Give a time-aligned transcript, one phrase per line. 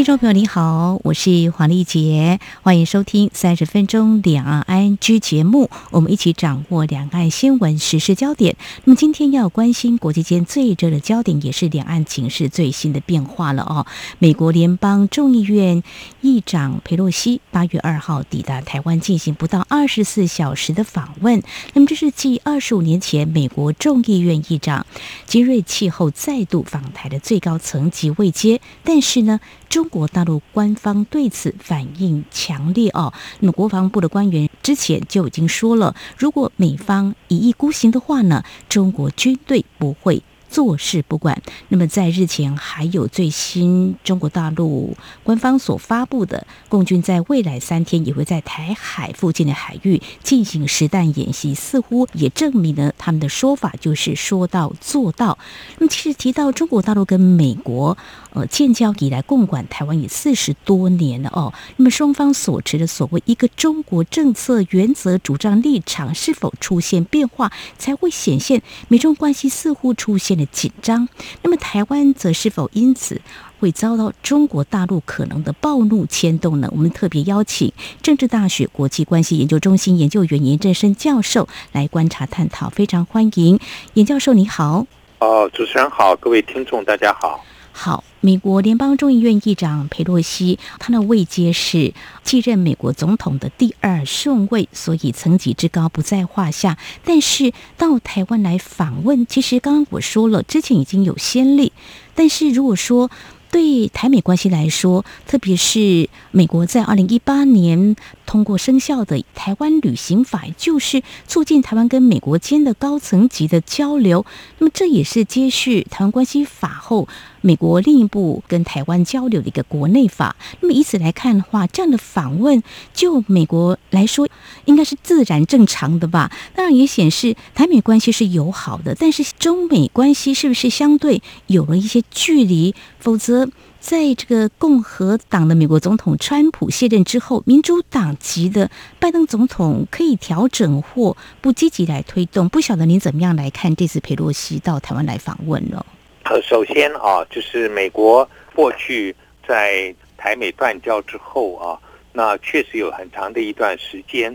[0.00, 4.64] 听众朋友，你好，我是黄丽杰，欢迎收听三十分钟两岸
[4.96, 8.56] ING 节目，我们一起掌握两岸新闻时事焦点。
[8.84, 13.84] 那么今天要关心国际间最热的焦点，也是两岸情势最新的变化了哦。
[14.18, 15.82] 美国联邦众议院
[16.22, 21.42] 议长佩洛西八月二号抵达台湾，进行不到二十四小时的访问。
[21.74, 24.86] 那么这是继二十五年前美国众议院议长
[25.26, 29.38] 金瑞气候再度访台的最高层级位阶，但是呢？
[29.68, 33.12] 中国大陆官方对此反应强烈哦。
[33.40, 40.22] 那么国防部的官员之前就已经说了，如果美方一意孤行的话呢，中国军队不会。
[40.50, 41.40] 坐视不管。
[41.68, 55.38] 那么在日前还有最新中国大陆官方所发布的，共军在未来三天也会在台海附近的海域进行实弹演习，似乎也证明了他们的说法就是说到做到。
[55.78, 57.96] 那么其实提到中国大陆跟美国
[58.32, 70.39] 呃建交以来共管台湾也四十多年了哦，那么双方所持的所谓一个中国政策原则主张立场是否出现变化，才会显现美中关系似乎出现。
[70.46, 71.08] 紧张，
[71.42, 73.20] 那么台湾则是否因此
[73.58, 76.68] 会遭到中国大陆可能的暴怒牵动呢？
[76.72, 83.58] 我们特别邀请政治大学国际关系研究中心研究员严振生教授来观察探讨，非常欢迎
[83.94, 84.86] 严教授，你好。
[85.18, 87.44] 哦，主持人好，各位听众大家好。
[87.72, 96.76] 好，美国联邦众议院议长佩洛西，他的位阶是继任美国总统的第二顺位，所以层级之高不在话下。
[97.02, 101.72] 但是到台湾来访问，其实刚刚我说了，之前已经有先例。
[102.14, 103.10] 但是如果说，
[103.50, 107.96] 对台美关系来说，特别是美国在二零一八年
[108.30, 114.24] 通过生效的《台湾旅行法》，就是促进台湾跟美国间的高层级的交流。
[114.58, 117.08] 那么这也是接续《台湾关系法》后，
[117.40, 120.36] 美国另一部跟台湾交流的一个国内法。
[120.60, 122.62] 那么以此来看的话，这样的访问
[122.94, 124.28] 就美国来说，
[124.66, 126.30] 应该是自然正常的吧？
[126.54, 132.76] 当然也显示台美关系是友好的，但是中美关系是不是相对有了一些距离？
[133.00, 133.48] 否则，
[133.80, 142.46] 在这个共和党的美国总统川普卸任之后，民主党籍的拜登总统可以调整或不积极来推动。
[142.50, 145.84] 不晓得您怎么样来看这次佩洛西到台湾来访问呢？
[146.24, 149.16] 呃，首先啊，就是美国过去
[149.48, 151.80] 在台美断交之后啊，
[152.12, 154.30] 那确实有很长的一段时间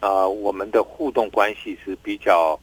[0.00, 2.60] 啊，我们的互动关系是比较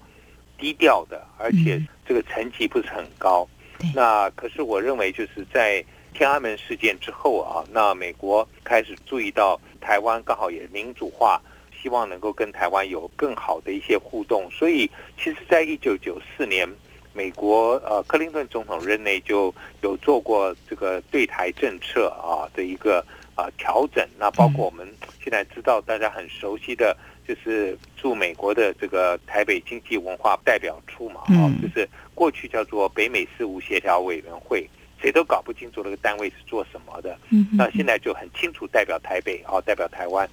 [0.58, 3.46] 低调的，而且这个成绩不是很高。
[3.94, 5.84] 那可是我认为，就是在
[6.18, 11.40] 天安门事件之后啊，那美国开始注意到台湾刚好也民主化，
[11.80, 14.50] 希望能够跟台湾有更好的一些互动。
[14.50, 16.68] 所以，其实，在一九九四年，
[17.14, 23.06] 美国呃克林顿总统任内就有做过这个对台政策啊的一个
[23.36, 24.04] 啊调整。
[24.18, 24.92] 那包括我们
[25.24, 26.98] 现在知道大家很熟悉的。
[27.28, 31.86] 就是驻美国的这个台北经济文化代表处嘛，啊，就是
[32.16, 34.66] 过去叫做北美事务协调委员会，
[35.02, 37.18] 谁都搞不清楚那个单位是做什么的。
[37.30, 40.30] 嗯，那现在就很清楚代表台北，哦，代表台湾，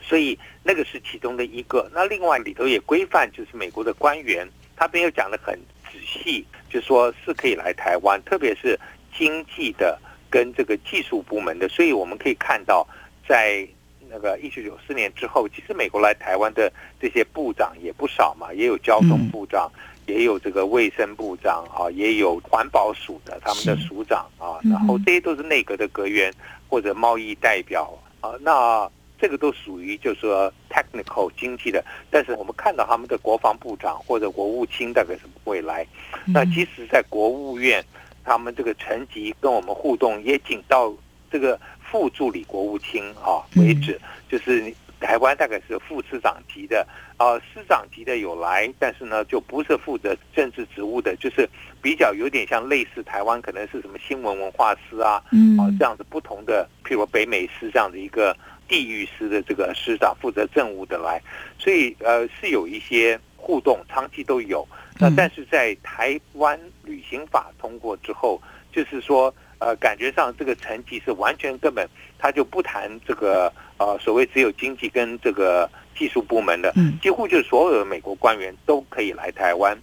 [0.00, 1.90] 所以那个是其中的一个。
[1.94, 5.58] 那另外里头也规范，就是美国的官员，他没有讲的很
[5.90, 8.78] 仔细，就说是可以来台湾，特别是
[9.16, 9.98] 经济的
[10.28, 11.68] 跟这个技术部门的。
[11.68, 12.86] 所以我们可以看到
[13.28, 13.66] 在。
[14.12, 16.68] 那个一九九四年之后，其实美国来台湾的
[17.00, 19.70] 这些部长也不少嘛，也有交通部长，
[20.06, 26.32] 也有这个卫生部长啊，也有环保署的他们的署长啊，然后这些都是内阁的阁员
[26.68, 35.86] 或者贸易代表啊，那这个都属于就是说 technical 经济的，但是我们看到他们的国防部长或者国务卿大概是不会来，
[36.26, 37.84] 那即使在国务院，
[38.24, 40.92] 他们这个层级跟我们互动也仅到
[41.30, 41.58] 这个。
[41.90, 46.86] 副助理国务卿啊为止，就是台湾大概是副司长级的，
[47.20, 51.46] 啊司长级的有来，但是呢就不是负责政治职务的，就是
[51.82, 58.34] 比较有点像类似台湾可能是什么新闻文化司啊，嗯啊这样子不同的，譬如北美司这样的一个
[58.66, 61.20] 地域司的这个司长负责政务的来，
[61.58, 64.66] 所以呃是有一些互动，长期都有。
[64.98, 68.40] 那但是在台湾旅行法通过之后，
[68.72, 69.34] 就是说。
[69.60, 79.78] 呃，感觉上这个层级是完全根本，他就不谈这个呃所谓只有经济跟这个技术部门的，几乎就是所有的美国官员都可以来台湾。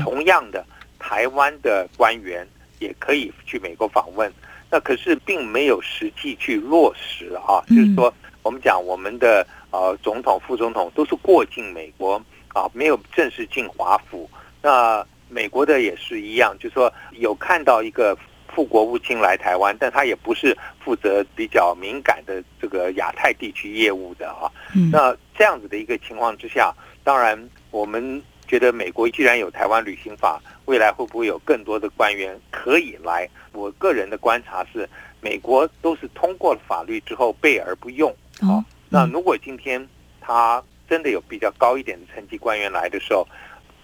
[0.00, 0.64] 同样的，
[0.98, 2.46] 台湾的官员
[2.78, 4.30] 也可以去美国访问。
[4.70, 8.12] 那可是并没有实际去落实啊，就是说
[8.42, 14.28] 我们讲我们的呃总统、副总统都是过境美国啊，没有正式进华府。
[14.60, 18.16] 那美国的也是一样，就是说有看到一个
[18.54, 24.50] 副国务卿来台湾，但他也不是负责比较敏感的这个亚太地区业务的啊。
[24.90, 26.72] 那这样子的一个情况之下，
[27.02, 27.38] 当然
[27.70, 30.40] 我们觉得美国既然有台湾旅行法。
[30.66, 33.28] 未来会不会有更多的官员可以来？
[33.50, 34.88] 我个人的观察是，
[35.20, 38.14] 美国都是通过了法律之后备而不用。
[38.40, 39.84] 好，那如果今天
[40.20, 43.26] 他真的有比较高一点的层级官员来的时候，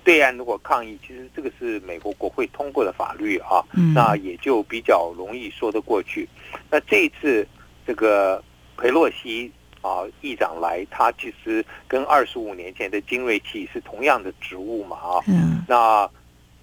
[0.09, 3.63] 对岸如果抗议，其实这个是美国国会通过的法律啊，
[3.95, 6.27] 那也就比较容易说得过去。
[6.71, 7.47] 那这一次
[7.87, 8.43] 这个
[8.79, 9.53] 佩洛西
[9.83, 15.21] 啊议长来，他其实跟二十五年前的金瑞气是同样的职务嘛啊，
[15.69, 16.11] 那。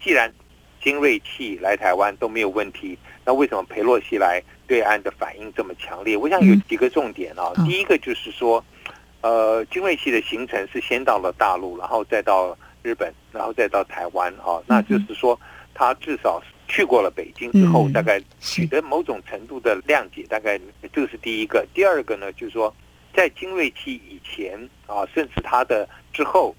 [0.02, 0.32] 既然
[0.84, 2.96] 精锐器来台湾都没有问题，
[3.26, 6.16] 那为什么佩洛西来对岸的反应这么强烈？
[6.16, 7.52] 我想有几个重点啊。
[7.66, 8.64] 第一个就是说，
[9.22, 14.62] 呃，精锐器的行程是先到了大陆，然后再到日本，然后再到台湾啊。
[14.68, 15.40] 那就是说，
[15.74, 20.24] 他至少去过了北京之后，大概取得某种程度的谅解。
[20.30, 20.60] 大概
[20.94, 21.66] 这个是第一个。
[21.74, 22.74] 第二个呢，就是说，
[23.14, 26.56] 在精锐期以前啊，甚至他的之后。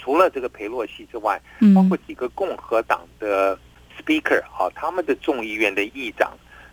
[0.00, 1.38] 除了这个佩洛西之外，
[1.74, 3.58] 包括几个共和党的
[3.98, 6.32] speaker 啊，他们的众议院的议长，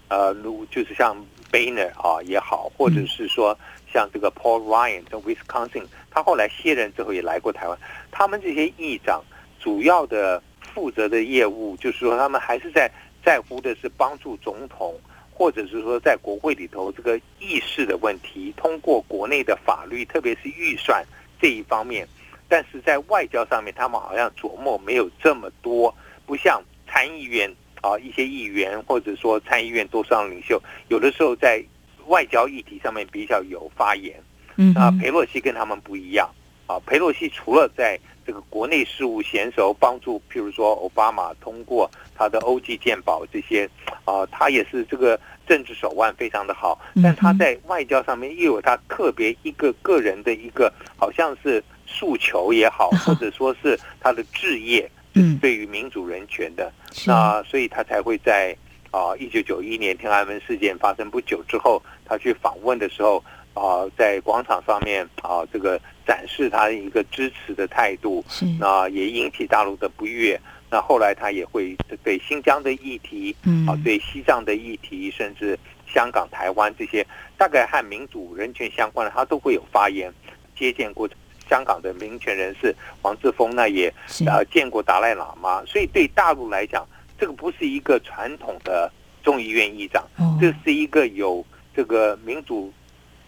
[0.09, 1.18] 呃，如就是像
[1.56, 3.57] Boehner 啊也好，或者是说
[3.94, 7.78] 像这个 Paul Ryan 在 Wisconsin，他后来卸任之后也来过台湾。
[8.12, 9.24] 他们这些议长
[9.57, 12.92] 主要的负责的业务，就是说他们还是在
[13.24, 14.94] 在乎的是帮助总统，
[15.31, 21.06] 或者是说在国会里头这个议事的问题，通过国内的法律，特别是预算
[21.40, 22.06] 这一方面。
[22.48, 27.52] 但是在外交上面，他们好像琢磨没有这么多，不像参议院
[27.85, 31.63] 啊一些议员或者说参议院多数领袖，有的时候在
[32.07, 34.15] 外交议题上面比较有发言。
[34.55, 36.27] 嗯，啊，佩洛西跟他们不一样
[36.65, 36.79] 啊。
[36.87, 43.69] 佩洛西除了在这个国内事务娴熟，帮助譬如说奥巴马通过他的欧记健保这些
[44.05, 46.79] 啊，他也是这个政治手腕非常的好。
[47.03, 51.63] 但他在外交上面又有他特别一个个人的一个，好像是。
[51.87, 56.71] 诉求也好， 或者说是他的置业，嗯，对于民主人权的，
[57.07, 58.56] 那所以他才会在
[58.91, 63.23] 啊，一九九一年天安门事件发生不久之后，他去访问的时候
[63.53, 68.23] 啊，在广场上面啊，这个展示他一个支持的态度，
[68.59, 70.39] 那也引起大陆的不悦。
[70.69, 75.57] 那后来他也会对新疆的议题，嗯，啊，对西藏的议题，甚至
[75.88, 77.06] 香港、台湾这些
[77.38, 80.11] 大概和民主人权相关的，他都会有发言，
[80.57, 81.07] 接见过。
[81.50, 83.94] 香港的民权人士王志峰，那也
[84.25, 86.86] 呃见过达赖喇嘛，所以对大陆来讲，
[87.19, 88.92] 这个不是一个传统的
[89.24, 90.03] 众议院议长，
[90.42, 91.45] 这是一个有
[91.75, 92.74] 这个民主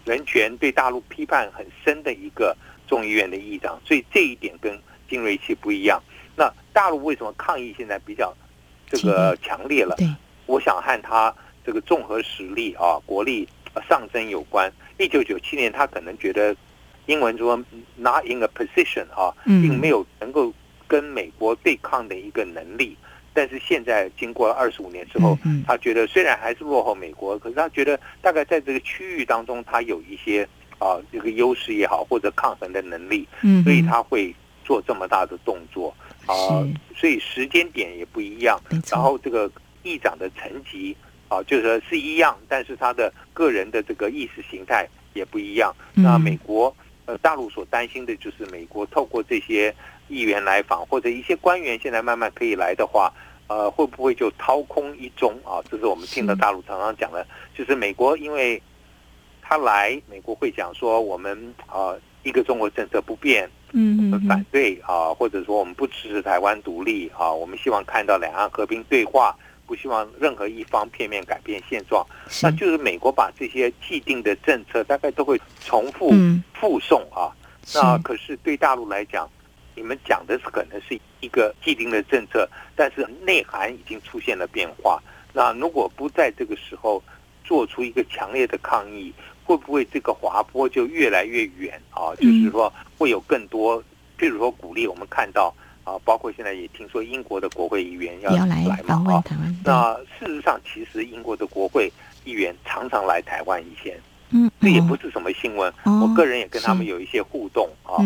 [0.04, 2.56] 人权对大陆批判很深的一个
[2.86, 4.78] 众议院的议长，所以这一点跟
[5.08, 6.02] 金瑞奇不一样。
[6.36, 8.34] 那大陆为什么抗议现在比较
[8.86, 9.96] 这个强烈了？
[10.46, 11.34] 我想和他
[11.64, 13.48] 这个综合实力啊，国力
[13.88, 14.72] 上升有关。
[14.98, 16.56] 一九九七年，他可能觉得。
[17.08, 17.56] 英文说
[17.96, 20.52] “not in a position” 啊，并没有能够
[20.86, 22.96] 跟美国对抗的一个能力。
[23.32, 30.46] 但是现在经过二十五年之后，他觉得虽然还是落后美国，可是他觉得大概在这个区域当中，他有一些
[30.78, 33.26] 啊这个优势也好，或者抗衡的能力，
[33.62, 34.34] 所以他会
[34.64, 35.94] 做这么大的动作
[36.26, 36.60] 啊。
[36.94, 38.60] 所以时间点也不一样，
[38.90, 39.50] 然后这个
[39.82, 40.94] 议长的层级
[41.28, 45.74] 啊，就是说是一样，但是他的个人的这个意识形态也不一样。
[45.94, 46.74] 那美国。
[47.08, 49.74] 呃，大陆所担心的就是美国透过这些
[50.08, 53.10] 议员来访，或者一些官员现在慢慢可以来的话，
[53.46, 55.56] 呃，会不会就掏空一中啊？
[55.70, 58.62] 这是我们听到大陆常常讲的，就是美国因为
[59.40, 69.34] 他来，美国会讲说我们啊一个中国政策不变，嗯，我们反对啊，或者说我们不支持台湾独立啊，我们希望看到两岸和平对话。
[69.68, 72.04] 不希望任何一方片面改变现状，
[72.42, 76.10] 那就是美国把这些既定的政策大概都会重复
[76.54, 77.28] 附送啊。
[77.74, 79.28] 那可是对大陆来讲，
[79.74, 84.98] 你们讲的是可能是一个既定的政策，但是内涵已经出现了变化。
[85.34, 87.02] 那如果不在这个时候
[87.44, 89.12] 做出一个强烈的抗议，
[89.44, 92.16] 会不会这个滑坡就越来越远啊？
[92.16, 93.84] 就是说会有更多，
[94.18, 95.54] 譬如说鼓励我们看到。
[95.88, 99.56] 啊，包括现在也听说英国的国会议员要来访问台湾。
[99.64, 101.90] 那事实上，其实英国的国会
[102.24, 103.98] 议员常常来台湾以前，
[104.30, 105.72] 嗯，这也不是什么新闻。
[105.84, 107.96] 我个人也跟他们有一些互动啊。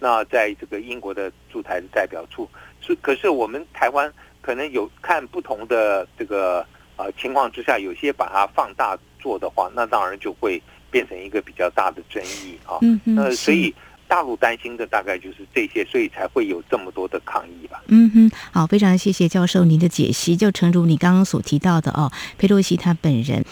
[0.00, 2.48] 那在这个英国的驻台的代表处，
[2.80, 6.64] 是可是我们台湾可能有看不同的这个
[6.96, 12.78] 呃情况之下，有些把它放大做的话，那当然就会变成一个比较大的争议啊。
[12.82, 13.74] 嗯嗯，那所以
[14.12, 17.82] 大陆担心的大概就是这些，所以才会有这么多的抗议吧。
[17.86, 20.36] 嗯哼，好，非常谢谢教授您的解析。
[20.36, 23.42] 就诚如你刚刚所提到的哦，佩洛西他本人。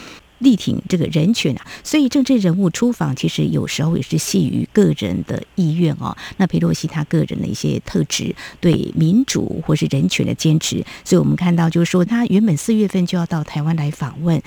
[0.41, 6.17] 力挺这个人权啊，所以政治人物出访其实有时候也是系于个人的意愿哦。
[6.39, 14.41] 那佩洛西他个人的一些特质，对民主或是人权的坚持，所以我们看到就是说，他原本四月份就要到台湾来访问。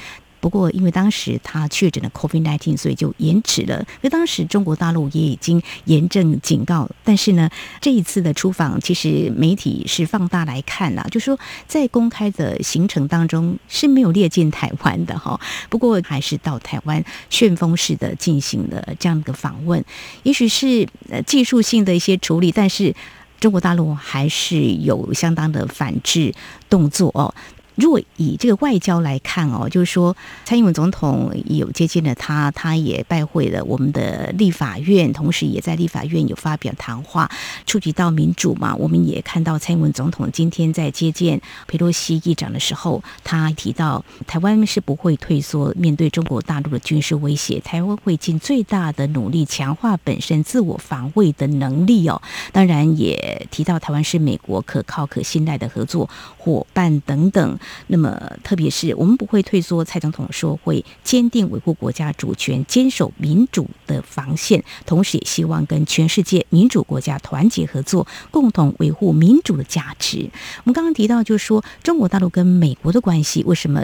[0.44, 3.82] 不过，因为当时他确诊了 COVID-19，所以就延迟了。
[4.02, 15.40] 那当时中国大陆也已经严正警告，但是呢，这一次的出访，其实媒体是放大来看啦，就说在公开的行程当中是没有列进台湾的哈。
[15.70, 19.82] 不过还是到台湾旋风式的进行了这样的访问，
[20.24, 22.94] 也许是呃技术性的一些处理，但是
[23.40, 26.34] 中国大陆还是有相当的反制
[26.70, 27.34] 动作哦。
[27.76, 30.16] 如果以这个外交来看哦，就是说
[30.46, 37.30] 蔡英文总统有接见了他，他也拜会了我们的立法院，同时也在立法院有发表谈话，
[37.66, 38.76] 触及到民主嘛。
[38.76, 52.22] 我们也看到蔡英文总统今天在接见佩洛西议长的时候，他提到台湾是不会退缩，面对中国大陆的军事威胁，台湾会尽最大的努力强化本身自我防卫的能力哦。
[52.52, 57.58] 当然也提到台湾是美国可靠可信赖的合作伙伴等等。
[57.88, 70.30] 那么，特别是我们不会退缩，蔡总统说会坚定维护国家主权，坚守民主的防线，同时也希望跟全世界民主国家团结合作，共同维护民主的价值。
[70.60, 73.82] 我们刚刚提到，就是说中国大陆跟美国的关系，为什么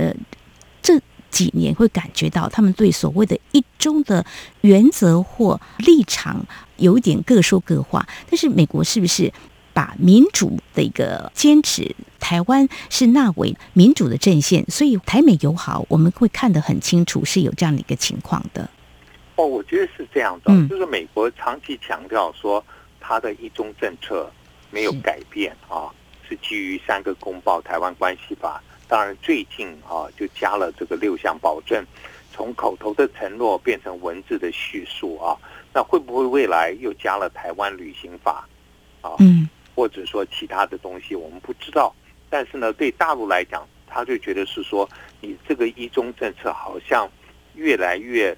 [0.82, 4.26] 这几年会感觉到他们对所谓的一中的
[4.62, 6.46] 原则或立场
[6.78, 8.08] 有点各说各话？
[8.30, 9.32] 但是美国是不是？
[9.80, 18.70] 把民主的一个坚持，台湾是纳为民主的阵线，所以台美友好，我们会看得很清楚，是有这样的一个情况的。
[19.38, 22.62] 哦，我觉得是这样的，就是美国长期强调说，
[23.00, 24.30] 它的一中政策
[24.70, 25.88] 没有改变啊，
[26.28, 31.82] 是基于三个公报、台湾关系法，当然最近啊就加了这个六项保证，
[32.34, 35.38] 从口头的承诺变成文字的叙述啊，
[35.74, 38.46] 那会不会未来又加了台湾旅行法
[39.00, 39.12] 啊？
[39.20, 39.48] 嗯。
[39.80, 41.96] 或者说其他的东西，我们不知道。
[42.30, 44.86] 但是呢，对大陆来讲，他就觉得是说，
[45.22, 47.10] 你这个一中政策好像
[47.56, 48.38] 越来越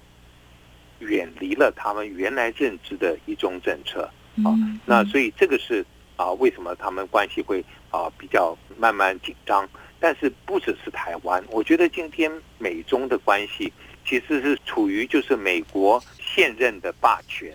[1.00, 4.08] 远离了他们原来认知的一中政策
[4.44, 4.54] 啊。
[4.86, 5.84] 那所以这个是
[6.14, 9.68] 啊，为什么他们关系会啊比较慢慢紧张？
[9.98, 13.72] 但是不只是台湾，我觉得今天美中的关系
[14.06, 17.52] 其实是处于就是美国现任的霸权，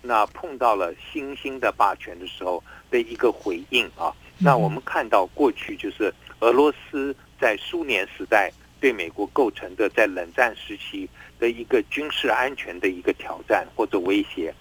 [0.00, 2.62] 那碰到了新兴的霸权的时候。
[2.90, 14.54] 的一个回应啊，那我们看到过去就是俄罗斯在苏联时代对美国构成的在冷战时期的一个军事安全的一个挑战或者威胁，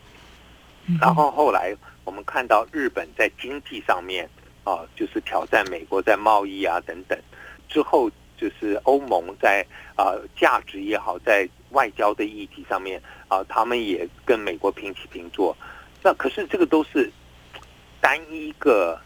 [0.99, 4.29] 然后后来我们看到日本在经济上面
[4.63, 7.17] 啊，就是挑战美国在贸易啊等等，
[7.67, 9.65] 之后就是欧盟在
[9.95, 15.55] 啊价值也好，在外交的议题上面啊，他们也跟美国平起平坐，
[16.01, 17.11] 那可是这个都是。
[18.05, 19.01] 单一个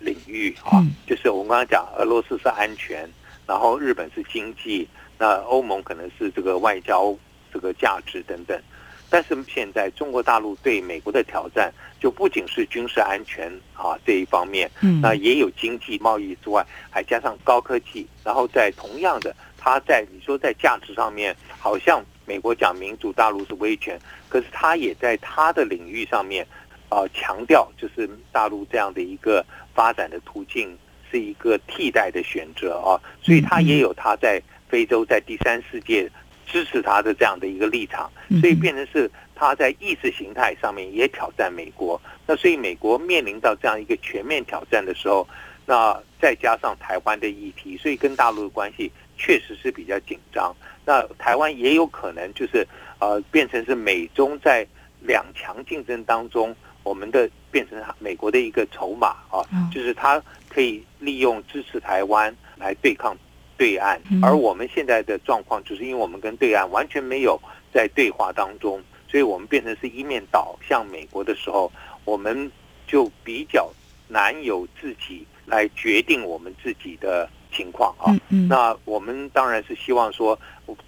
[0.00, 3.08] 领域啊，就是我们刚刚讲，俄罗斯是安全，
[3.46, 7.16] 然后日本是经济，那欧盟可能是这个外交
[7.52, 8.60] 这个价值等等。
[9.08, 14.68] 但是现在中国大陆对美国的挑战，就不仅是军事安全啊这一方面，
[15.00, 18.04] 那也有经济贸易之外，还加上高科技。
[18.24, 23.96] 然后在同样的，它在你说在价值上面，好像美国讲民主，大陆是威权，
[24.28, 26.44] 可是它也在它的领域上面。
[26.90, 29.42] 啊，强调就是大陆这样的一个
[29.74, 30.76] 发展的途径
[31.10, 36.10] 是一个替代的选择啊，所以他也有他在非洲在第三世界
[36.46, 42.00] 支持他的这样的一个立场，所以变成是他在意识形态上面也挑战美国。
[42.26, 45.26] 那所以美国面临到这样一个全面挑战的时候，
[45.66, 50.52] 那再加上台湾的议题，所以跟大陆的关系确实是比较紧张。
[50.84, 52.66] 那台湾也有可能就是
[52.98, 54.66] 呃变成是美中在
[55.00, 56.54] 两强竞争当中。
[56.90, 63.16] 我们的变成美国的一个筹码啊，就是他可以利用支持台湾来对抗
[63.56, 67.40] 对岸，而我们现在的状况，就是因为我们跟对岸完全没有
[67.72, 71.70] 在对话当中，所以我们变成是一面倒向美国的时候，
[72.04, 72.50] 我们
[72.88, 73.70] 就比较
[74.08, 78.10] 难有自己来决定我们自己的情况啊。
[78.48, 80.36] 那我们当然是希望说，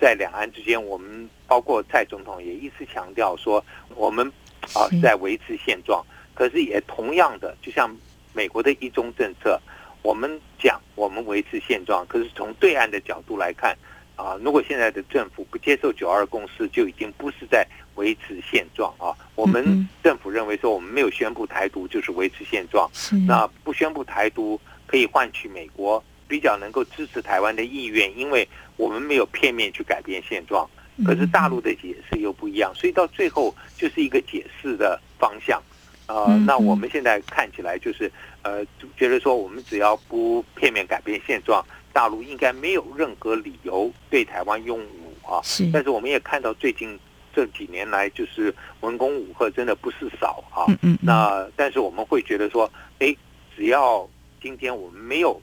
[0.00, 4.32] 在两岸之间，我们包括蔡总统也一直强调说，我们。
[4.74, 6.04] 啊，在维持现状，
[6.34, 7.94] 可是也同样的，就像
[8.32, 9.60] 美国的一中政策，
[10.02, 13.76] 我们讲我们维持现状，可是从对岸的角度来看，
[14.16, 17.66] 啊，如果现在的政府不接受九二共识，就已经不是在
[17.96, 19.12] 维持现状啊。
[19.34, 22.90] 我们政府认为说，我们没有宣布台独就是维持现状，
[23.26, 30.68] 那不宣布台独可以换取美国比较能够支持台湾的意愿，因为我们没有片面去改变现状。
[31.04, 35.62] 可是大陆的解释又不一样，所以到最后就是一个解释的方向。
[36.06, 38.10] 啊，那我们现在看起来就是
[38.42, 38.62] 呃，
[38.96, 45.40] 觉得说我们只要不片面改变现状，大陆应该没有任何理由对台湾用武啊。
[45.42, 46.98] 是，但是我们也看到最近
[47.34, 50.66] 这几年来，就是文攻武赫真的不是少啊。
[50.68, 50.98] 嗯嗯。
[51.00, 53.16] 那但是我们会觉得说，哎，
[53.56, 54.06] 只要
[54.42, 55.40] 今天我们没有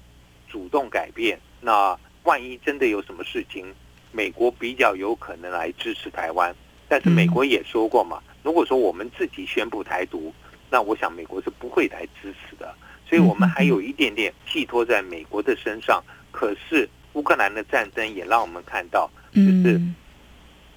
[0.47, 3.73] 主动改变，那万一真的有什么事情，
[4.11, 6.55] 美国比较有可能来支持台湾。
[6.87, 10.33] 但是美国也说过嘛，如果说我们自己宣布台独。
[10.71, 12.71] 那我想美国是不会来支持的，
[13.07, 15.99] 所以我们还有一点点寄托在美国的身上。
[16.31, 19.81] 可是乌克兰的战争也让我们看到，就是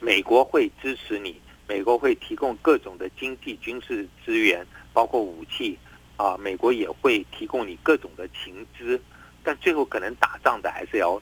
[0.01, 5.79] 美国会支持你，美国会提供各种的经济、军事资源，包括武器
[6.17, 8.99] 啊，美国也会提供你各种的情资。
[9.43, 11.21] 但最后可能打仗的还是要，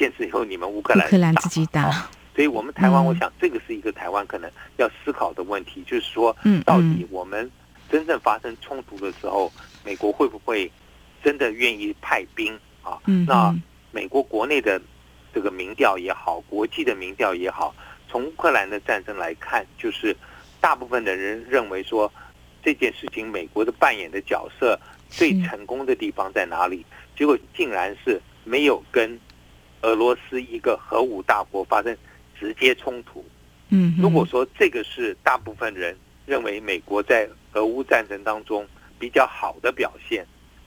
[0.00, 2.08] 现在由你们乌克兰乌克兰自己打。
[2.34, 7.48] 所以我们台湾，我想这个是一个台湾可能要思考的问题，就是说，到底我们。
[7.92, 9.52] 真正发生冲突的时候，
[9.84, 10.70] 美国会不会
[11.24, 12.96] 真的愿意派兵啊？
[13.26, 13.52] 那
[13.90, 14.80] 美国国内的
[15.34, 17.74] 这个民调也好，国际的民调也好，
[18.08, 20.16] 从乌克兰的战争来看，就是
[20.60, 22.08] 大部分的人认为说
[22.62, 24.78] 这件事情美国的扮演的角色
[25.08, 26.86] 最成功的地方在哪里？
[27.16, 29.18] 结果竟然是没有跟
[29.82, 31.96] 俄罗斯一个核武大国发生
[32.38, 33.24] 直接冲突。
[33.68, 35.96] 嗯，如果说这个是大部分人
[36.26, 38.66] 认为美国在俄乌战争当中
[38.98, 40.26] 比较好的表现，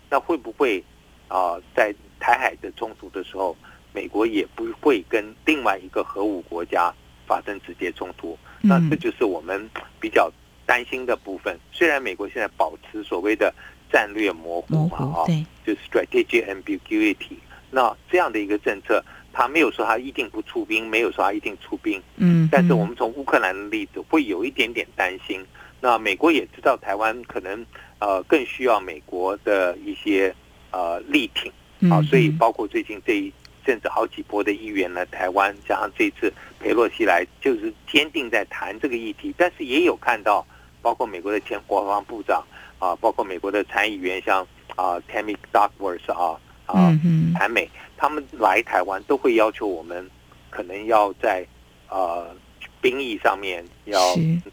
[0.10, 0.84] 那会不会
[1.28, 3.56] 啊，在台海的冲突的时候，
[3.94, 6.94] 美国也不会跟另外一个核武国家
[7.28, 8.38] 发生直接冲突？
[8.62, 10.32] 那这就是我们比较
[10.66, 11.60] 担心的部分。
[11.72, 13.54] 虽然美国现在保持所谓的
[13.92, 15.28] 战略模糊嘛，啊，
[15.66, 17.36] 就是 strategic ambiguity。
[17.74, 22.00] 那这样的一个政策，他没有说他一定不出兵，没有说他一定出兵。
[22.18, 25.44] 嗯，但是我们从乌克兰的例子，会有一点点担心。
[25.82, 27.66] 那美国也知道台湾可能
[27.98, 30.34] 呃更需要美国的一些
[30.72, 31.52] 呃力挺
[31.92, 33.34] 啊，所以包括最近这一
[33.66, 39.34] 阵子好几波的议员来台湾，加上这次佩洛西来，就是坚定在谈这个议题。
[39.36, 40.46] 但是也有看到，
[40.82, 42.46] 包括美国的前国防部长
[42.78, 50.10] 啊，包括美国的参议员，像啊 Tammy Duckworth 啊啊嗯、台美，他们来台湾都会要求我们
[50.50, 51.46] 可能要在
[51.90, 52.36] 呃。
[52.82, 53.98] 兵役上面要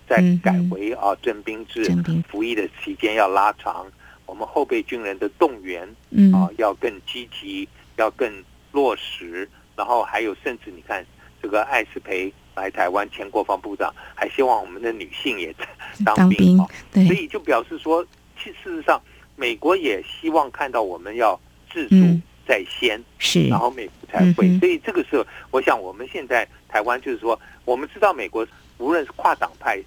[0.08, 1.84] 再改为啊征兵制，
[2.28, 3.84] 服役的期间要拉长。
[4.24, 5.82] 我们后备军人的动员
[6.32, 8.32] 啊要更积极，要更
[8.70, 9.48] 落实。
[9.74, 11.04] 然后还有，甚至你看
[11.42, 15.52] 这个艾斯培来台湾，前国防部长还希望我们的女性也
[16.04, 16.64] 当兵啊。
[16.92, 18.06] 所以就表示说，
[18.40, 19.02] 其事实上，
[19.34, 21.36] 美国也希望看到我们要
[21.72, 21.96] 自主
[22.46, 24.58] 在先，是，然后美国才会。
[24.58, 27.38] 所以这个时候，我想我们现在台湾就是说。
[27.66, 28.44] 我们知道，美国
[28.78, 29.80] 无论是跨党派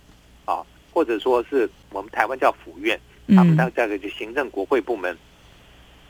[0.45, 2.97] 啊，或者说是我们台湾叫府院，
[3.29, 5.17] 他们那这个就行政国会部门，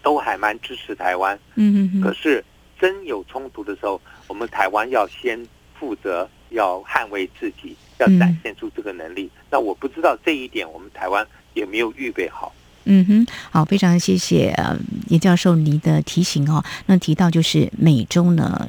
[0.03, 1.39] 都还蛮支持台湾。
[1.55, 2.43] 嗯嗯可是
[2.79, 9.31] 真有冲突的时候，我们台湾要先负责，要捍卫自己，要展现出这个能力。
[9.49, 12.53] 那我不知道这一点，我们台湾有没有预备好？
[12.85, 14.77] 嗯哼，好，非常谢谢呃
[15.09, 16.63] 严教授您的提醒哦。
[16.85, 18.67] 那提到就是每周呢。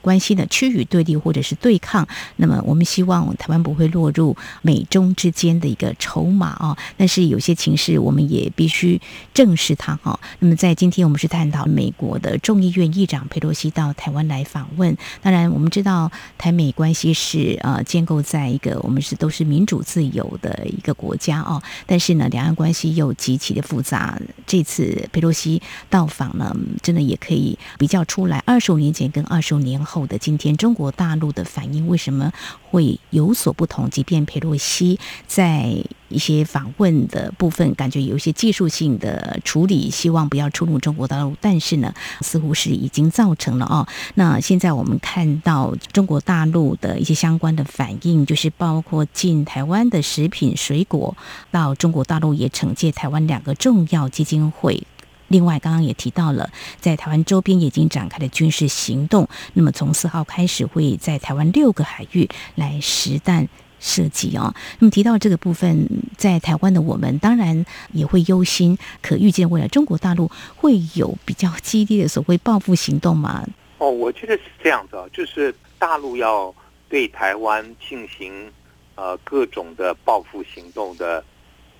[0.00, 2.06] 关系的区域对立或者是对抗，
[2.36, 6.76] 那么我们希望台湾不会落入美中之间的一个筹码啊。
[6.96, 9.00] 但是有些情势我们也必须
[9.32, 10.18] 正视它哈。
[10.38, 14.96] 那么在今天我们是探讨美国的众议院议长佩洛西到台湾来访问。
[15.22, 21.62] 当然我们知道台美关系是呃建构在一个我们是都是民主自由的一个国家哦。
[21.86, 24.20] 但是呢，两岸关系又极其的复杂。
[24.46, 29.78] 这次佩洛西到访呢，真的也可以比较出来二十五年前跟二十五年。
[29.88, 32.30] 后的今天，中国大陆的反应为什么
[32.70, 33.88] 会有所不同？
[33.88, 35.74] 即便佩洛西在
[36.08, 43.88] 一些访问的部分，感觉有一些技术性的处理，希望不要触怒中国大陆，但是呢，似乎是已经造成了哦。
[44.14, 51.16] 那现在我们看到中国大陆的一些相关的反应，就是包括进台湾的食品、水果
[51.50, 54.86] 到中国大陆，也惩戒台湾两个重要基金会。
[55.28, 59.28] 另外，刚刚也提到了，在台湾周边已经展开了军事行动。
[59.54, 64.54] 那么，从四号开始，会在台湾六个海域来实弹设计哦。
[64.78, 73.46] 那么提到这个部分，在台湾的我们当然也会忧心，可预见未来中国大陆会有比较激烈的所谓报复行动吗？
[73.78, 76.52] 哦，我觉得是这样的，就是大陆要
[76.88, 78.50] 对台湾进行
[78.96, 81.22] 呃各种的报复行动的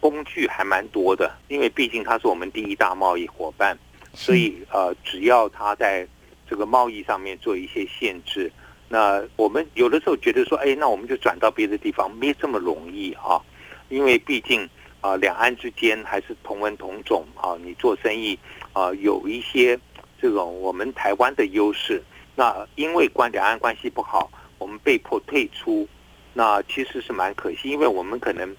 [0.01, 3.77] 工具还蛮多的，因为毕竟它是我们第一大贸易伙伴，
[4.15, 6.07] 所以呃只要他在
[6.49, 8.51] 这个贸易上面做一些限制。
[8.89, 13.39] 那我们有的时候觉得说，哎，那我们就转到别的地方，没这么容易啊，
[13.91, 14.67] 因为毕竟
[15.03, 18.39] 啊，两岸之间还是同文同种啊，你做生意
[18.73, 19.79] 啊，有一些
[20.21, 22.03] 这种我们台湾的优势。
[22.35, 25.87] 那因为关两岸关系不好，我们被迫退出，
[26.33, 28.57] 那其实是蛮可惜，因为我们可能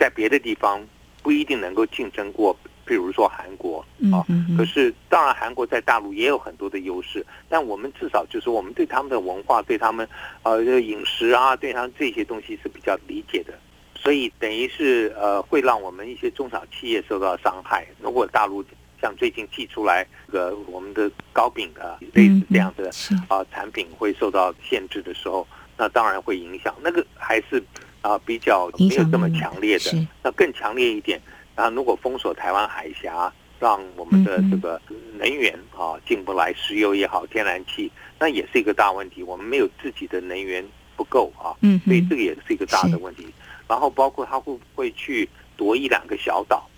[0.00, 0.84] 在别的地方
[1.22, 2.56] 不一定能够竞争过。
[2.86, 10.08] 比如说韩国啊，可是当然韩国在大陆也有很多的优势，但我们至少就是我们对他们的文化、对他们
[10.42, 13.54] 呃饮食啊，对他们这些东西是比较理解的，
[13.94, 17.86] 所以等于是呃会让我们一些中小企业受到伤害。
[18.00, 18.64] 如果大陆
[19.00, 22.90] 像最近寄出来这个我们的糕饼啊类似这样的
[23.28, 26.74] 啊产品会受到限制的时候，那当然会影响。
[26.82, 27.62] 那个还是
[28.02, 31.20] 啊比较没有这么强烈的，那更强烈一点。
[31.56, 34.80] 那如果封锁台湾海峡，让我们的这个
[35.18, 39.22] 能源啊进不来，石油也好，天然气，那也是一个大问题。
[39.22, 40.64] 我们没有自己的能源
[40.96, 41.52] 不够啊，
[41.84, 43.26] 所以这个也是一个大的问题。
[43.68, 46.68] 然后包括他会不会去夺一两个小岛？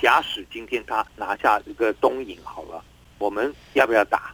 [0.00, 2.84] 假使今天他拿下这个东引好了，
[3.18, 4.32] 我们要不要打？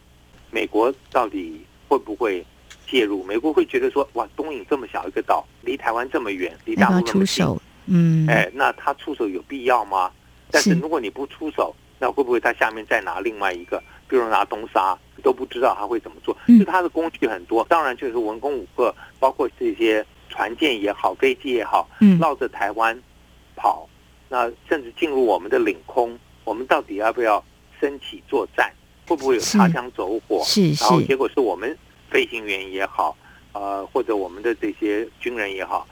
[0.49, 2.45] 美国到底会不会
[2.91, 3.23] 介入？
[3.23, 7.45] 美国会觉得说，哇，东引这么小一个岛，离台湾这么远，离大陆那么近。
[7.85, 10.11] 嗯，哎，那他出手有必要吗？
[10.51, 16.35] 但是如果你不出手，那会不会他下面再拿另外一个，比如拿东沙，都不知道他会怎么做？
[16.59, 23.01] 就他的工具很多，当然就是文攻武克，包括这些船舰也好，飞机也好，绕着台湾
[23.55, 23.87] 跑，
[24.27, 27.43] 那甚至进入我们的领空，我们到底要不要
[27.79, 28.71] 升起作战？
[29.07, 30.41] 会不会有擦枪走火？
[30.45, 31.77] 是是，然后结果是我们
[32.11, 33.17] 飞行员也好，
[33.53, 35.87] 呃，或者我们的这些军人也好，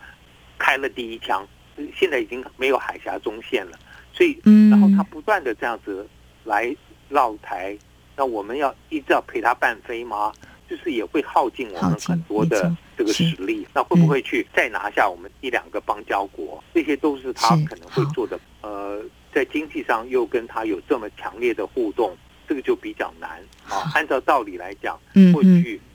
[0.59, 1.47] 开了第一枪。
[1.95, 3.79] 现在已经没有海峡中线了，
[4.11, 4.37] 所以，
[4.69, 6.05] 然后他不断的这样子
[6.43, 6.75] 来
[7.07, 7.77] 绕台，
[8.17, 10.33] 那我们要一直要陪他伴飞吗？
[10.69, 13.65] 就是也会耗尽我们很多的这个实力。
[13.73, 16.61] 那会不会去再拿下我们一两个邦交国？
[16.73, 18.37] 这些都是他可能会做的。
[18.61, 19.01] 呃，
[19.33, 23.89] 在经济上又跟他有这么强烈的互动，这个就比较难啊。
[23.95, 24.99] 按照道理来讲，
[25.33, 25.88] 过去我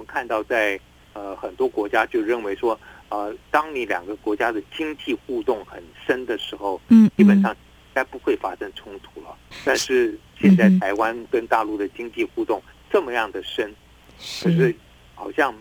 [0.00, 0.80] 们看到在
[1.12, 2.78] 呃很多国家就认为说。
[3.10, 7.58] 呃，当你两个国家的经济互动很深的时候，嗯，基本上应
[7.92, 9.36] 该不会发生冲突了。
[9.64, 13.74] 但是现在台湾跟大陆的经济互动这么样的深，
[14.40, 14.72] 可是
[15.16, 15.52] 好像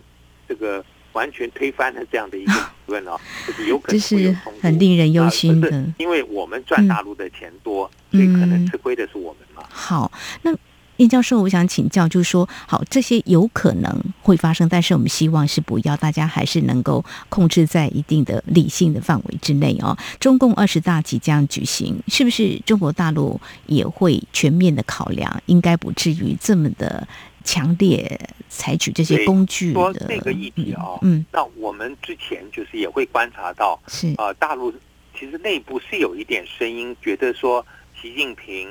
[0.48, 5.72] 这个完全推翻了这样的一个 理论啊，就是有可能会有冲突，很令人忧心的。
[5.98, 9.64] 因为我们赚大陆的钱多，所以可能吃亏的是我们嘛。
[9.72, 10.12] 好，
[10.44, 10.56] 那。
[11.00, 19.98] 叶教授，我想请教，就是说，好，这些有可能会发生，但是我们希望是不要，大家还是能够控制在一定的理性的范围之内哦。
[20.20, 25.42] 中共二十大即将举行，是不是中国大陆也会全面的考量？
[25.46, 27.08] 应该不至于这么的
[27.46, 29.80] 强烈采取这些工具的。
[29.80, 34.74] 说这个议题啊，嗯，那我们之前就是也会观察到，是啊，大陆
[35.18, 37.66] 其实内部是有一点声音，觉得说
[38.02, 38.68] 习近平。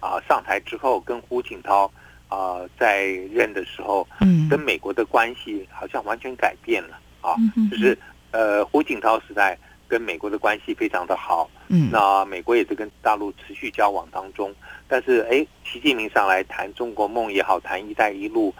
[0.00, 1.90] 啊，上台之后跟胡锦涛
[2.28, 7.34] 啊在任的时候，嗯，跟美国的关系好像完全改变了啊，
[7.70, 7.98] 就是
[8.30, 9.58] 呃胡锦涛时代
[9.88, 14.54] 跟美国的关系非常的好，嗯，那美国也是跟大陆持续交往当中，
[14.86, 18.54] 但是哎，习近平上来谈中国梦也好，谈一带一路，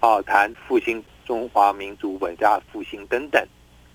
[0.00, 3.42] 啊，谈复兴中华民族伟大复兴等等，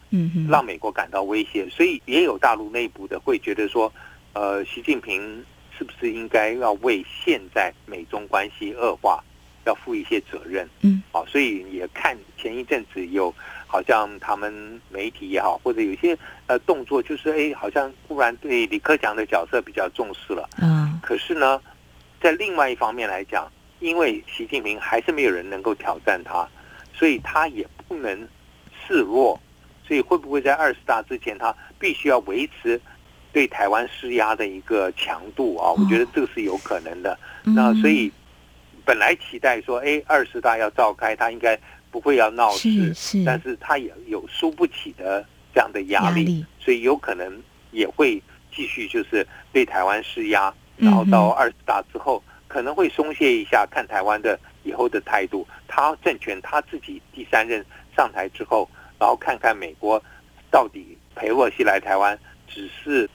[0.10, 3.94] 嗯，让美国感到威胁，所以也有大陆内部的会觉得说，
[4.34, 5.46] 呃，习近平。
[5.78, 9.24] 是不是应该要为现在美中关系恶化
[9.66, 10.68] 要负一些责任？
[10.82, 13.34] 嗯，好，所以也看前一阵子有
[13.68, 20.50] 好像他们媒体也好，或者有些呃动作，就是哎，好像忽然对李克强的角色比较重视了。
[20.62, 21.62] 嗯，可是呢，
[22.22, 26.48] 在另外一方面来讲，因为习近平还是没有人能够挑战他，
[26.94, 28.18] 所以他也不能
[28.88, 29.40] 示弱，
[29.86, 32.80] 所以会不会在二十大之前，他必须要维持？
[33.34, 37.18] 对台湾施压的一个强度啊，我觉得这个是有可能的。
[37.44, 38.12] 那所以
[38.86, 41.60] 本来期待说，哎，二十大要召开，他应该
[41.92, 48.22] 不会要闹事，但是他也有输不起的这样的压力，所以有可能也会
[48.54, 55.48] 继续就是对台湾施压，然后到二十大之后可能会松懈一下，看台湾的以后的态度。
[55.68, 57.64] 他政权他自己第三任
[57.96, 58.68] 上台之后，
[59.00, 60.02] 然后看看美国
[60.50, 63.08] 到底陪洛西来台湾只是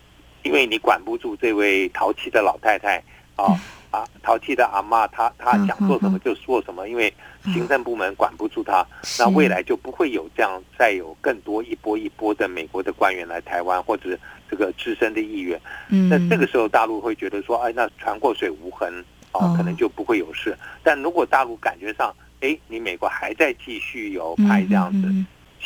[0.43, 3.03] 因为你管不住这位淘气的老太太
[3.37, 3.59] 啊
[3.93, 7.13] 啊，淘气的阿妈，她她想做什么就做什么，因为
[7.45, 8.87] 行政部门管不住她，
[9.19, 14.19] 那未来就不会有这样再有更多一波一波的美国的官员来台湾或者
[14.51, 15.61] 这个资深的议员。
[15.91, 20.57] 嗯，那这个时候大陆会觉得说，哎，那船过水无痕啊，可能就不会有事。
[20.83, 25.07] 但如果大陆感觉上，哎，你美国还在继续有派这样子，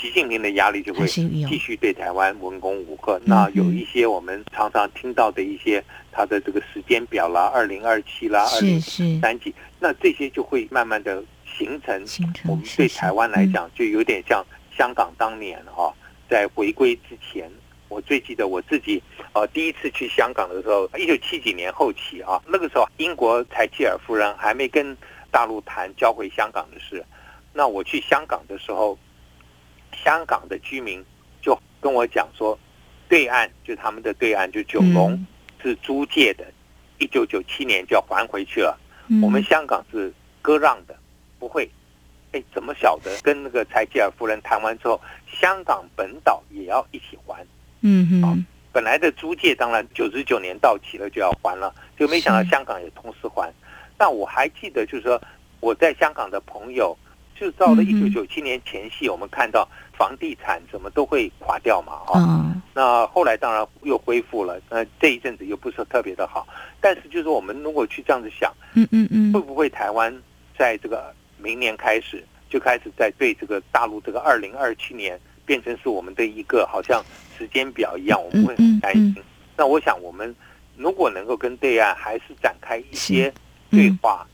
[0.01, 3.21] 习近平的压力就会继续对台湾文攻武克。
[3.25, 5.83] 那有一些我们常常听到的一些
[6.13, 8.81] 他的这个时间表啦，二零二七啦，二零
[9.21, 12.05] 三几，那这些就会慢慢的形成。
[12.47, 14.45] 我们对台湾来讲，就有点像
[14.77, 15.93] 香港当年哈，
[16.29, 17.51] 在回归之前，
[17.89, 24.97] 我最记得我自己呃第一次去香港的时候，一九七几年后期啊，那个时候英国柴契尔夫人还没跟。
[25.29, 27.05] 大陆谈交回香港的事，
[27.53, 28.99] 那我去香港的时候，
[30.05, 31.05] 香港的居民
[31.41, 32.59] 就跟我讲说，
[33.09, 35.27] 对岸就他们的对岸就九龙
[35.63, 36.45] 是租借的，
[36.99, 38.79] 一九九七年就要还回去了。
[39.23, 40.97] 我们香港是割让的，
[41.39, 41.69] 不会。
[42.33, 43.17] 哎，怎么晓得？
[43.23, 45.01] 跟那个柴吉尔夫人谈完之后，
[45.41, 47.47] 香港本岛也要一起还。
[47.83, 53.51] 嗯哼，本来的租借当然九十九年到期了就要还了，就没想到香港也同时还。
[53.97, 55.23] 但我还记得，就是说
[55.61, 56.97] 我在香港的朋友，
[57.39, 62.53] 就到了一九九七年前夕，我们看到房地产怎么都会垮掉嘛，哦。
[62.75, 66.47] 那后来当然又恢复了，那这一阵子又不是特别的好。
[66.81, 70.15] 但是就是我们如果去这样子想，嗯嗯嗯，会不会台湾
[70.59, 77.03] 在这个明年开始就开始在对这个大陆这个二零二七年变成是我们的一个好像
[77.37, 79.17] 时间表一样，我们会很担心。
[79.57, 80.35] 那我想我们
[80.77, 83.33] 如果能够跟对岸还是展开一些。
[83.69, 84.25] 对话，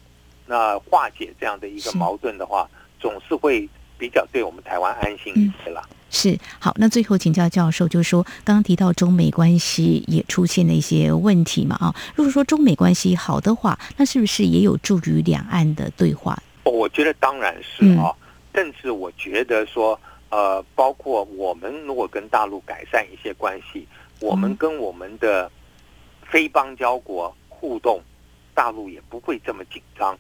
[0.45, 2.69] 那化解这样的一个矛盾的话，
[3.03, 5.83] 总是会比较对我们台湾安心一些了。
[6.09, 11.75] 是好，那最后请教教授，就是说刚刚提到中美关系也出现了一些问题嘛？
[11.77, 16.41] 啊，如果说中美关系好的话，那是不是也有助于两岸的对话？
[16.65, 18.15] 我觉得当然是啊，
[18.55, 19.99] 甚至我觉得说，
[20.31, 23.89] 呃，包括我们如果跟大陆改善一些关系，
[24.21, 25.51] 我们跟我们的
[26.31, 28.01] 非邦交国互动。
[28.55, 30.15] 大陆也不会这么紧张，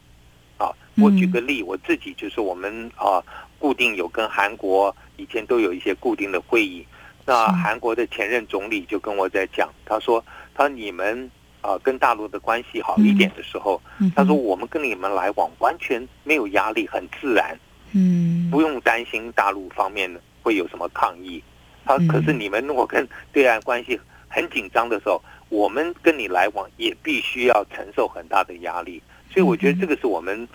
[0.62, 0.70] 啊！
[1.02, 3.18] 我举个例，我自己就是我们啊，
[3.58, 6.86] 固定有跟韩国以前都有一些固定的会议。
[7.26, 11.28] 那韩国的前任总理就跟我在讲，他说：“他说你们
[11.60, 13.80] 啊跟大陆的关系好一点的时候，
[14.14, 17.58] 他说我们跟你们来往完全没有压力，很自然，
[17.92, 20.08] 嗯，不用担心大陆方面
[20.42, 21.42] 会有什么抗议。
[21.84, 23.98] 他可是你们如果跟对岸关系
[24.28, 25.20] 很紧张的时候。”
[25.52, 30.46] 我们跟你来往也必须要承受很大的压力，所以我觉得这个是我们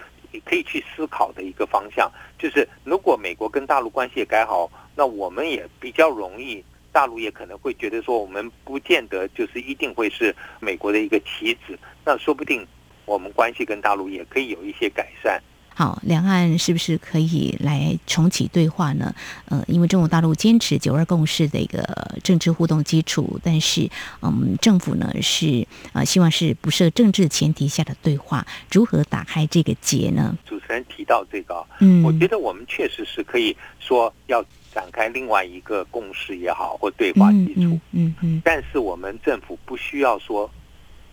[0.46, 2.12] 可以去思考的一个方向。
[2.38, 12.66] 就是如果美国跟大陆关系也改好，那我们也比较容易，大陆也可能会觉得说，我们不见得就是一定会是美国的一个棋子，那说不定
[13.06, 15.42] 我们关系跟大陆也可以有一些改善。
[15.78, 19.14] 好，两岸是不是可以来重启对话呢？
[19.46, 21.88] 呃，因为中国大陆坚持九二共识的一个
[22.24, 23.88] 政治互动基础，但是，
[24.24, 30.36] 嗯，政府呢是呃希望是不设政治前提下的对话，如何打开这个结呢？
[30.48, 40.50] 主持人提到这个，嗯，我觉得我们确实是可以说要展开另外一个共识也好，或对话基础，嗯嗯，但是我们政府不需要说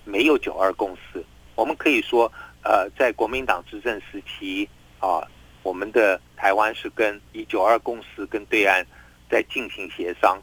[0.04, 1.22] 没有九二共识，
[1.54, 2.32] 我们可以说。
[2.64, 5.22] 呃，在国民党执政时期啊，
[5.62, 8.84] 我们的台湾是跟一九二共识跟对岸
[9.30, 10.40] 在进行协商。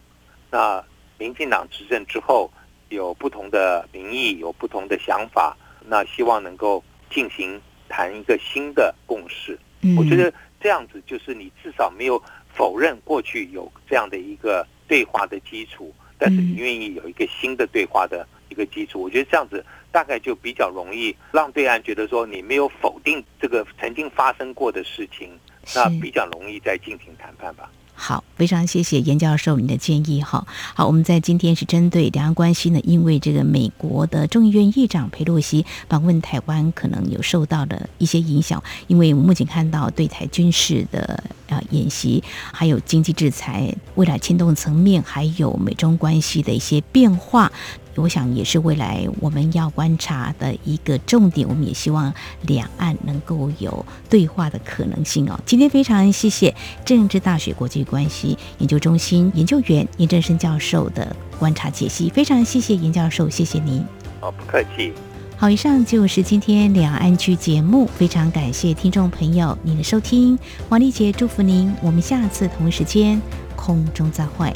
[0.52, 0.84] 那
[1.18, 2.52] 民进党执政之后，
[2.90, 9.58] 有不同的民意，有不同的想法，那希望能够进行谈一个新的共识。
[9.98, 12.22] 我觉得这样子就是你至少没有
[12.54, 19.02] 否认过去有这样的一个对话的基础，但是你愿意有一个新的对话的一个基础。
[19.02, 19.66] 我觉得这样子。
[19.94, 25.30] 大概就比较容易让对岸觉得说你没有否定这个曾经发生过的事情，
[25.76, 27.70] 那比较容易再进行谈判吧。
[27.94, 30.48] 好，非常谢谢严教授你的建议哈。
[30.74, 38.64] 好，我们在今天是针对两岸关系呢，因为这个美国的众议院议长佩洛西访问台湾，可能有受到的一些影响。
[38.88, 47.52] 因为我们目前看到对台军事的啊演习，还有经济制裁，未来牵动层面，还有美中关系的一些变化。
[47.96, 51.48] 我想也是未来我们要观察的一个重点。
[51.48, 55.40] 我们也希望两岸能够有对话的可能性哦。
[55.46, 56.54] 今天非常谢谢
[56.86, 63.84] 政治大学国际关系研究中心研究员严正生教授的观察解析，非常谢谢严教授，谢谢您。
[64.22, 64.94] 哦，不客气。
[65.36, 70.38] 好，以上就是今天两岸区节目，非常感谢听众朋友您的收听，
[70.70, 73.20] 王丽杰祝福您，我们下次同一时间
[73.56, 74.54] 空中再会。